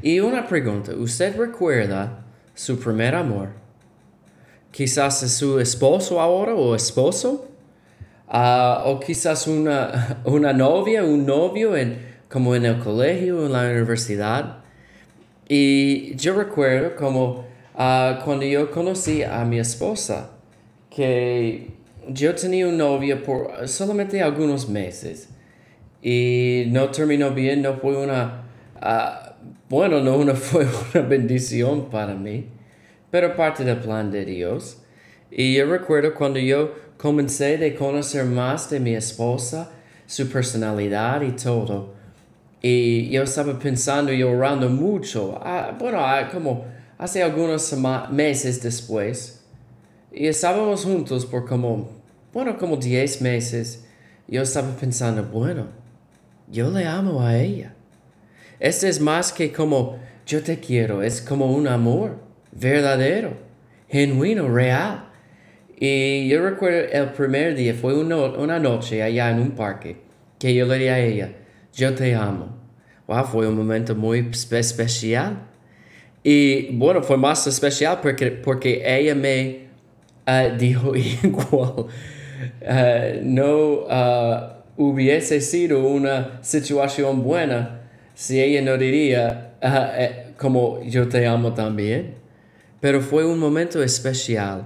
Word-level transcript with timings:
Y 0.00 0.20
una 0.20 0.46
pregunta, 0.46 0.92
¿usted 0.94 1.36
recuerda 1.36 2.24
su 2.54 2.78
primer 2.78 3.16
amor? 3.16 3.48
Quizás 4.70 5.22
es 5.24 5.32
su 5.32 5.58
esposo 5.58 6.20
ahora 6.20 6.54
o 6.54 6.76
esposo. 6.76 7.48
Ah, 8.28 8.82
o 8.84 9.00
quizás 9.00 9.46
una, 9.48 10.20
una 10.24 10.52
novia, 10.52 11.02
un 11.02 11.26
novio 11.26 11.76
en, 11.76 11.98
como 12.28 12.54
en 12.54 12.66
el 12.66 12.78
colegio, 12.78 13.46
en 13.46 13.52
la 13.52 13.62
universidad. 13.62 14.58
Y 15.48 16.14
yo 16.14 16.34
recuerdo 16.34 16.94
como 16.94 17.46
ah, 17.74 18.20
cuando 18.24 18.44
yo 18.44 18.70
conocí 18.70 19.22
a 19.24 19.44
mi 19.44 19.58
esposa, 19.58 20.30
que 20.90 21.72
yo 22.08 22.34
tenía 22.34 22.68
un 22.68 22.76
novio 22.76 23.22
por 23.22 23.66
solamente 23.66 24.22
algunos 24.22 24.68
meses 24.68 25.28
y 26.02 26.64
no 26.68 26.90
terminó 26.90 27.30
bien, 27.30 27.62
no 27.62 27.74
fue 27.78 27.96
una, 27.96 28.44
uh, 28.80 29.27
bueno, 29.68 30.00
no 30.00 30.16
una, 30.16 30.34
fue 30.34 30.66
una 30.94 31.06
bendición 31.06 31.90
para 31.90 32.14
mí, 32.14 32.46
pero 33.10 33.36
parte 33.36 33.64
del 33.64 33.78
plan 33.78 34.10
de 34.10 34.24
Dios. 34.24 34.82
Y 35.30 35.54
yo 35.54 35.66
recuerdo 35.66 36.14
cuando 36.14 36.38
yo 36.38 36.72
comencé 36.96 37.64
a 37.66 37.78
conocer 37.78 38.24
más 38.24 38.70
de 38.70 38.80
mi 38.80 38.94
esposa, 38.94 39.70
su 40.06 40.28
personalidad 40.28 41.22
y 41.22 41.32
todo. 41.32 41.94
Y 42.60 43.08
yo 43.10 43.22
estaba 43.22 43.58
pensando 43.58 44.12
y 44.12 44.22
orando 44.22 44.68
mucho, 44.68 45.38
uh, 45.40 45.78
bueno, 45.78 46.00
uh, 46.00 46.32
como 46.32 46.64
hace 46.96 47.22
algunos 47.22 47.74
meses 48.10 48.62
después. 48.62 49.44
Y 50.12 50.26
estábamos 50.26 50.84
juntos 50.84 51.24
por 51.26 51.46
como, 51.46 51.90
bueno, 52.32 52.58
como 52.58 52.76
10 52.76 53.22
meses. 53.22 53.84
Yo 54.26 54.42
estaba 54.42 54.74
pensando, 54.74 55.22
bueno, 55.24 55.66
yo 56.50 56.70
le 56.70 56.86
amo 56.86 57.22
a 57.22 57.38
ella. 57.38 57.74
Este 58.60 58.88
es 58.88 59.00
más 59.00 59.32
que 59.32 59.52
como 59.52 59.98
yo 60.26 60.42
te 60.42 60.58
quiero, 60.58 61.02
es 61.02 61.20
como 61.20 61.46
un 61.52 61.68
amor 61.68 62.18
verdadero, 62.52 63.36
genuino, 63.88 64.48
real. 64.48 65.04
Y 65.80 66.28
yo 66.28 66.42
recuerdo 66.42 66.88
el 66.92 67.10
primer 67.10 67.54
día, 67.54 67.74
fue 67.74 67.94
una, 67.94 68.58
noche 68.58 69.02
allá 69.02 69.30
en 69.30 69.40
un 69.40 69.52
parque, 69.52 69.96
que 70.38 70.54
yo 70.54 70.66
le 70.66 70.74
dije 70.78 70.90
a 70.90 70.98
ella, 70.98 71.32
yo 71.72 71.94
te 71.94 72.14
amo. 72.14 72.56
Wow, 73.06 73.24
fue 73.24 73.48
un 73.48 73.56
momento 73.56 73.94
muy 73.94 74.28
especial. 74.30 75.46
Y 76.22 76.76
bueno, 76.76 77.02
fue 77.02 77.16
más 77.16 77.46
especial 77.46 78.00
porque, 78.02 78.32
porque 78.32 78.82
ella 78.84 79.14
me 79.14 79.68
uh, 80.26 80.56
dijo 80.58 80.94
igual, 81.22 81.86
uh, 82.62 83.22
no... 83.22 83.56
Uh, 83.86 84.58
hubiese 84.78 85.40
sido 85.40 85.84
una 85.84 86.38
situación 86.40 87.24
buena 87.24 87.77
si 88.18 88.42
ella 88.42 88.62
no 88.62 88.76
diría 88.76 89.54
eh, 89.62 90.32
como 90.36 90.82
yo 90.82 91.08
te 91.08 91.24
amo 91.24 91.54
también. 91.54 92.16
Pero 92.80 93.00
fue 93.00 93.24
un 93.24 93.38
momento 93.38 93.80
especial. 93.80 94.64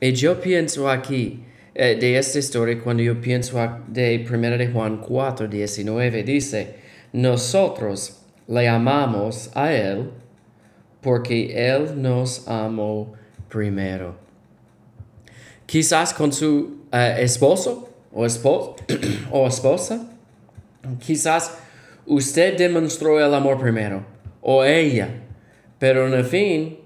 Y 0.00 0.12
yo 0.14 0.40
pienso 0.40 0.88
aquí 0.88 1.44
eh, 1.74 1.98
de 2.00 2.16
esta 2.16 2.38
historia 2.38 2.80
cuando 2.82 3.02
yo 3.02 3.20
pienso 3.20 3.58
de 3.88 4.26
1 4.26 4.56
de 4.56 4.68
Juan 4.68 5.02
4, 5.06 5.48
19, 5.48 6.22
dice, 6.22 6.76
nosotros 7.12 8.22
le 8.48 8.66
amamos 8.66 9.50
a 9.54 9.70
Él 9.70 10.08
porque 11.02 11.52
Él 11.68 12.00
nos 12.00 12.48
amó 12.48 13.12
primero. 13.50 14.16
Quizás 15.66 16.14
con 16.14 16.32
su 16.32 16.86
eh, 16.90 17.16
esposo 17.18 17.90
o, 18.14 18.24
esposo, 18.24 18.76
o 19.30 19.46
esposa, 19.46 20.08
quizás 20.98 21.58
usted 22.06 22.56
demostró 22.56 23.24
el 23.24 23.34
amor 23.34 23.60
primero, 23.60 24.04
o 24.40 24.64
ella, 24.64 25.08
pero 25.78 26.06
en 26.06 26.14
el 26.14 26.24
fin 26.24 26.78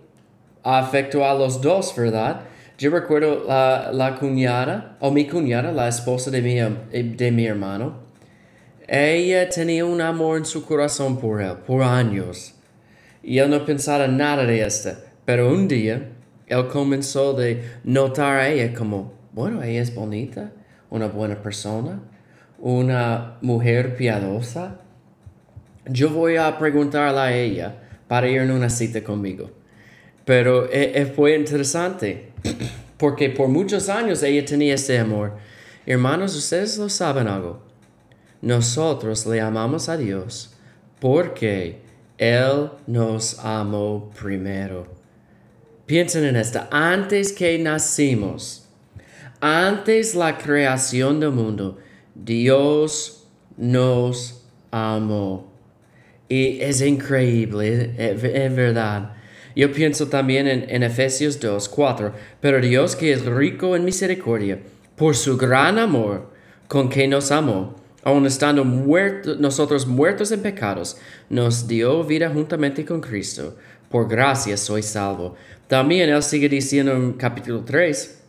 afectó 0.62 1.24
a 1.24 1.34
los 1.34 1.60
dos, 1.60 1.94
¿verdad? 1.96 2.40
Yo 2.78 2.90
recuerdo 2.90 3.44
la, 3.46 3.90
la 3.92 4.16
cuñada, 4.16 4.96
o 5.00 5.10
mi 5.10 5.26
cuñada, 5.26 5.72
la 5.72 5.88
esposa 5.88 6.30
de 6.30 6.42
mi, 6.42 7.02
de 7.02 7.30
mi 7.30 7.46
hermano, 7.46 8.06
ella 8.88 9.48
tenía 9.48 9.84
un 9.84 10.00
amor 10.00 10.38
en 10.38 10.44
su 10.44 10.64
corazón 10.64 11.18
por 11.18 11.40
él, 11.40 11.54
por 11.66 11.82
años. 11.82 12.54
Y 13.22 13.38
él 13.38 13.50
no 13.50 13.64
pensaba 13.64 14.06
nada 14.06 14.44
de 14.44 14.62
esto. 14.62 14.90
Pero 15.24 15.52
un 15.52 15.66
día, 15.66 16.10
él 16.46 16.68
comenzó 16.68 17.32
de 17.32 17.64
notar 17.82 18.38
a 18.38 18.48
ella 18.48 18.72
como, 18.72 19.12
bueno, 19.32 19.62
ella 19.62 19.82
es 19.82 19.92
bonita, 19.92 20.52
una 20.88 21.08
buena 21.08 21.42
persona, 21.42 22.00
una 22.58 23.38
mujer 23.40 23.96
piadosa, 23.96 24.80
yo 25.88 26.10
voy 26.10 26.36
a 26.36 26.58
preguntarle 26.58 27.20
a 27.20 27.36
ella 27.36 27.76
para 28.08 28.28
ir 28.28 28.40
en 28.40 28.50
una 28.50 28.70
cita 28.70 29.02
conmigo. 29.02 29.50
Pero 30.24 30.66
eh, 30.66 30.92
eh, 30.94 31.06
fue 31.06 31.36
interesante 31.36 32.32
porque 32.96 33.30
por 33.30 33.48
muchos 33.48 33.88
años 33.88 34.22
ella 34.22 34.44
tenía 34.44 34.74
ese 34.74 34.98
amor. 34.98 35.36
Hermanos, 35.86 36.34
ustedes 36.34 36.78
lo 36.78 36.88
saben 36.88 37.28
algo. 37.28 37.62
Nosotros 38.42 39.24
le 39.26 39.40
amamos 39.40 39.88
a 39.88 39.96
Dios 39.96 40.54
porque 41.00 41.80
Él 42.18 42.70
nos 42.86 43.38
amó 43.38 44.10
primero. 44.20 44.86
Piensen 45.86 46.24
en 46.24 46.36
esto. 46.36 46.66
Antes 46.70 47.32
que 47.32 47.58
nacimos, 47.58 48.66
antes 49.40 50.14
la 50.14 50.36
creación 50.36 51.20
del 51.20 51.30
mundo, 51.30 51.78
Dios 52.14 53.28
nos 53.56 54.44
amó. 54.70 55.55
Y 56.28 56.60
es 56.60 56.80
increíble, 56.82 57.92
es, 57.96 58.20
verdad. 58.54 59.12
Yo 59.54 59.72
pienso 59.72 60.08
también 60.08 60.48
en, 60.48 60.66
en, 60.68 60.82
Efesios 60.82 61.38
2, 61.38 61.68
4. 61.68 62.12
Pero 62.40 62.60
Dios 62.60 62.96
que 62.96 63.12
es 63.12 63.24
rico 63.24 63.76
en 63.76 63.84
misericordia, 63.84 64.58
por 64.96 65.14
su 65.14 65.36
gran 65.36 65.78
amor 65.78 66.30
con 66.68 66.88
que 66.88 67.06
nos 67.06 67.30
amó, 67.30 67.76
aun 68.02 68.26
estando 68.26 68.64
muertos, 68.64 69.38
nosotros 69.38 69.86
muertos 69.86 70.32
en 70.32 70.42
pecados, 70.42 70.96
nos 71.28 71.66
dio 71.66 72.02
vida 72.04 72.30
juntamente 72.30 72.84
con 72.84 73.00
Cristo. 73.00 73.56
Por 73.88 74.08
gracia 74.08 74.56
soy 74.56 74.82
salvo. 74.82 75.36
También 75.68 76.10
Él 76.10 76.22
sigue 76.22 76.48
diciendo 76.48 76.92
en 76.92 77.12
capítulo 77.12 77.62
3, 77.64 78.22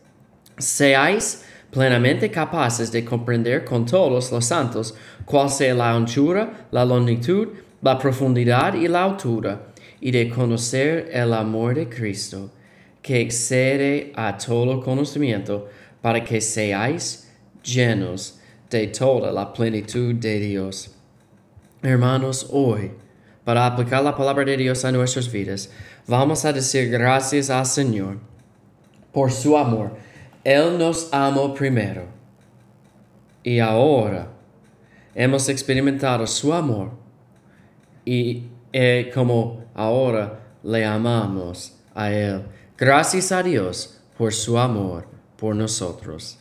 seáis 0.58 1.44
plenamente 1.70 2.30
capaces 2.30 2.90
de 2.90 3.04
comprender 3.04 3.64
con 3.64 3.84
todos 3.84 4.32
los 4.32 4.44
santos 4.44 4.94
cuál 5.24 5.50
sea 5.50 5.74
la 5.74 5.94
anchura, 5.94 6.68
la 6.70 6.84
longitud, 6.84 7.48
la 7.82 7.98
profundidad 7.98 8.74
y 8.74 8.88
la 8.88 9.04
altura, 9.04 9.68
y 10.00 10.10
de 10.10 10.28
conocer 10.28 11.08
el 11.12 11.32
amor 11.32 11.74
de 11.74 11.88
Cristo, 11.88 12.50
que 13.02 13.20
excede 13.20 14.12
a 14.14 14.36
todo 14.36 14.80
conocimiento, 14.80 15.68
para 16.00 16.22
que 16.22 16.40
seáis 16.40 17.30
llenos 17.62 18.38
de 18.70 18.86
toda 18.88 19.32
la 19.32 19.52
plenitud 19.52 20.14
de 20.14 20.38
Dios. 20.38 20.94
Hermanos, 21.82 22.48
hoy, 22.50 22.92
para 23.44 23.66
aplicar 23.66 24.02
la 24.02 24.16
palabra 24.16 24.44
de 24.44 24.56
Dios 24.56 24.84
a 24.84 24.92
nuestras 24.92 25.30
vidas, 25.30 25.70
vamos 26.06 26.44
a 26.44 26.52
decir 26.52 26.88
gracias 26.90 27.50
al 27.50 27.66
Señor 27.66 28.18
por 29.12 29.32
su 29.32 29.56
amor 29.56 29.96
él 30.44 30.78
nos 30.78 31.12
amó 31.12 31.52
primero 31.52 32.04
y 33.42 33.58
ahora 33.58 34.28
hemos 35.14 35.48
experimentado 35.48 36.26
su 36.26 36.54
amor 36.54 36.92
y 38.08 38.48
eh, 38.72 39.10
como 39.12 39.64
ahora 39.74 40.40
le 40.62 40.82
amamos 40.86 41.76
a 41.94 42.10
Él. 42.10 42.42
Gracias 42.78 43.32
a 43.32 43.42
Dios 43.42 44.00
por 44.16 44.32
su 44.32 44.58
amor 44.58 45.06
por 45.36 45.54
nosotros. 45.54 46.38